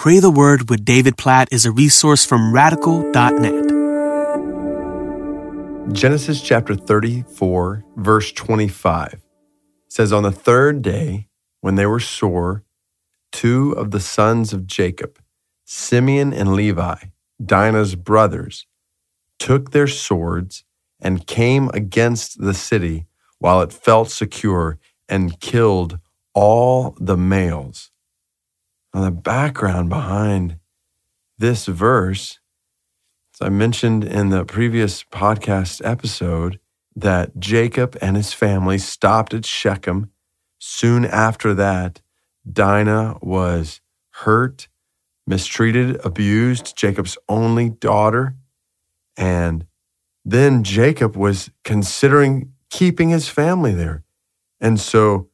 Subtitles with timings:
[0.00, 3.52] Pray the Word with David Platt is a resource from radical.net.
[5.92, 9.20] Genesis chapter 34, verse 25
[9.88, 11.28] says, On the third day,
[11.60, 12.64] when they were sore,
[13.30, 15.18] two of the sons of Jacob,
[15.66, 16.96] Simeon and Levi,
[17.44, 18.66] Dinah's brothers,
[19.38, 20.64] took their swords
[20.98, 23.04] and came against the city
[23.38, 24.78] while it felt secure
[25.10, 25.98] and killed
[26.32, 27.90] all the males.
[28.92, 30.58] Now, the background behind
[31.38, 32.40] this verse,
[33.34, 36.58] as I mentioned in the previous podcast episode,
[36.96, 40.10] that Jacob and his family stopped at Shechem.
[40.58, 42.02] Soon after that,
[42.50, 43.80] Dinah was
[44.10, 44.68] hurt,
[45.26, 48.34] mistreated, abused, Jacob's only daughter.
[49.16, 49.66] And
[50.24, 54.04] then Jacob was considering keeping his family there.
[54.60, 55.28] And so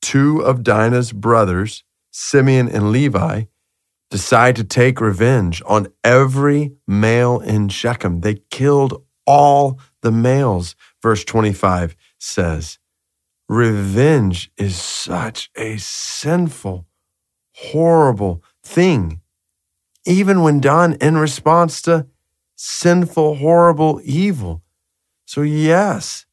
[0.00, 3.44] two of Dinah's brothers, Simeon and Levi,
[4.10, 8.20] decide to take revenge on every male in Shechem.
[8.20, 12.78] They killed all the males, verse 25 says.
[13.48, 16.86] Revenge is such a sinful,
[17.54, 19.20] horrible thing,
[20.06, 22.06] even when done in response to
[22.56, 24.62] sinful, horrible evil.
[25.26, 26.26] So, yes,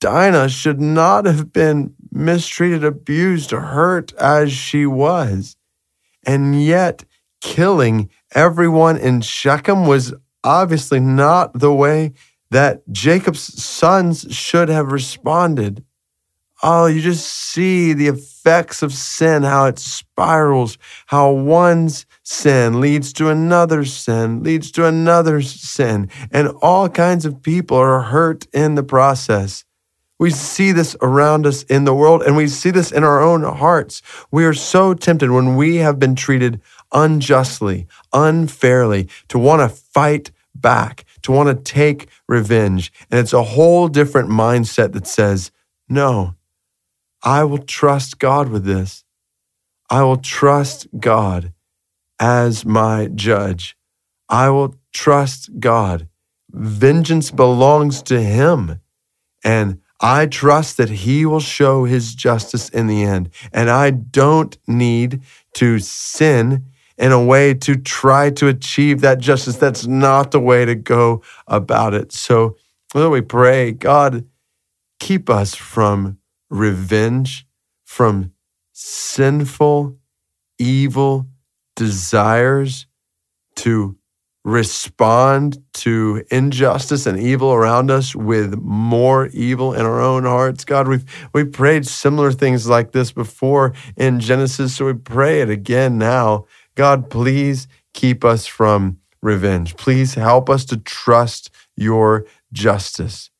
[0.00, 5.56] Dinah should not have been mistreated, abused, hurt as she was.
[6.24, 7.04] And yet,
[7.40, 12.12] killing everyone in Shechem was obviously not the way
[12.50, 15.84] that Jacob's sons should have responded.
[16.62, 23.14] Oh, you just see the effects of sin, how it spirals, how one's sin leads
[23.14, 28.74] to another sin, leads to another sin, and all kinds of people are hurt in
[28.74, 29.64] the process.
[30.20, 33.42] We see this around us in the world and we see this in our own
[33.42, 34.02] hearts.
[34.30, 36.60] We are so tempted when we have been treated
[36.92, 42.92] unjustly, unfairly, to want to fight back, to want to take revenge.
[43.10, 45.52] And it's a whole different mindset that says,
[45.88, 46.34] no,
[47.22, 49.04] I will trust God with this.
[49.88, 51.54] I will trust God
[52.20, 53.74] as my judge.
[54.28, 56.08] I will trust God.
[56.50, 58.80] Vengeance belongs to Him.
[59.42, 63.30] And I trust that He will show His justice in the end.
[63.52, 65.22] And I don't need
[65.54, 66.66] to sin
[66.96, 69.56] in a way to try to achieve that justice.
[69.56, 72.12] That's not the way to go about it.
[72.12, 72.56] So,
[72.94, 74.26] Lord, we pray, God,
[74.98, 76.18] keep us from
[76.50, 77.46] revenge,
[77.84, 78.32] from
[78.72, 79.98] sinful,
[80.58, 81.26] evil
[81.74, 82.86] desires
[83.56, 83.96] to
[84.44, 90.64] respond to injustice and evil around us with more evil in our own hearts.
[90.64, 95.50] God, we've we prayed similar things like this before in Genesis, so we pray it
[95.50, 96.46] again now.
[96.74, 99.76] God, please keep us from revenge.
[99.76, 103.30] Please help us to trust your justice.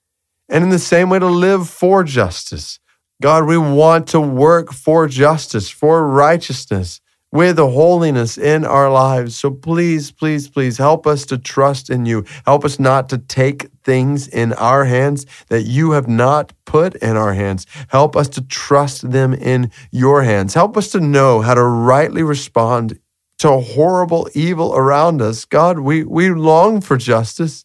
[0.48, 2.78] And in the same way to live for justice.
[3.22, 7.00] God, we want to work for justice, for righteousness
[7.32, 9.36] with the holiness in our lives.
[9.36, 12.24] So please, please, please help us to trust in you.
[12.44, 17.16] Help us not to take things in our hands that you have not put in
[17.16, 17.66] our hands.
[17.88, 20.54] Help us to trust them in your hands.
[20.54, 22.98] Help us to know how to rightly respond
[23.38, 25.44] to horrible evil around us.
[25.44, 27.64] God, we, we long for justice.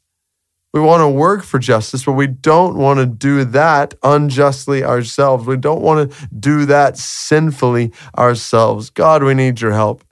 [0.75, 5.47] We want to work for justice, but we don't want to do that unjustly ourselves.
[5.47, 8.89] We don't want to do that sinfully ourselves.
[8.89, 10.03] God, we need your help.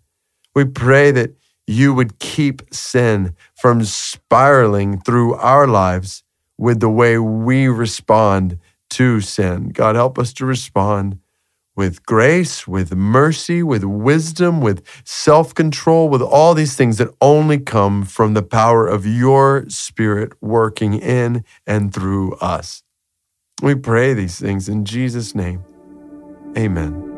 [0.56, 1.36] We pray that
[1.68, 6.24] you would keep sin from spiraling through our lives
[6.58, 8.58] with the way we respond
[8.92, 9.68] to sin.
[9.68, 11.20] God, help us to respond
[11.76, 17.60] with grace, with mercy, with wisdom, with self control, with all these things that only
[17.60, 22.84] come from the power of your Spirit working in and through us.
[23.62, 25.64] We pray these things in Jesus' name.
[26.58, 27.13] Amen.